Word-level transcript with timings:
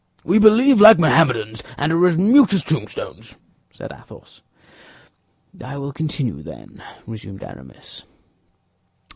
"We 0.23 0.39
believe 0.39 0.81
like 0.81 0.97
Mohammedans, 0.97 1.61
and 1.77 1.91
are 1.93 2.07
as 2.07 2.17
mute 2.17 2.53
as 2.53 2.63
tombstones," 2.63 3.35
said 3.69 3.91
Athos. 3.91 4.41
"I 5.63 5.77
will 5.77 5.93
continue, 5.93 6.41
then," 6.41 6.83
resumed 7.05 7.43
Aramis. 7.43 8.01